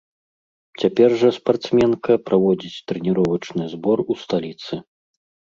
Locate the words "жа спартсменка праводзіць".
1.23-2.81